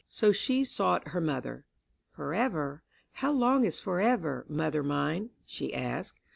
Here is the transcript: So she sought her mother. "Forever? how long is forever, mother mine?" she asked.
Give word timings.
So 0.09 0.31
she 0.31 0.63
sought 0.63 1.09
her 1.09 1.21
mother. 1.21 1.63
"Forever? 2.09 2.81
how 3.11 3.31
long 3.31 3.65
is 3.65 3.79
forever, 3.79 4.47
mother 4.49 4.81
mine?" 4.81 5.29
she 5.45 5.75
asked. 5.75 6.19